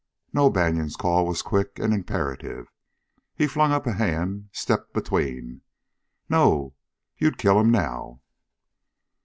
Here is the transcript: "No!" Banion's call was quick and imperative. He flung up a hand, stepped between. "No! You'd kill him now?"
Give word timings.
"No!" 0.33 0.49
Banion's 0.49 0.95
call 0.95 1.27
was 1.27 1.43
quick 1.43 1.77
and 1.77 1.93
imperative. 1.93 2.71
He 3.35 3.45
flung 3.45 3.71
up 3.71 3.85
a 3.85 3.93
hand, 3.93 4.49
stepped 4.51 4.93
between. 4.95 5.61
"No! 6.27 6.73
You'd 7.19 7.37
kill 7.37 7.59
him 7.59 7.69
now?" 7.69 8.19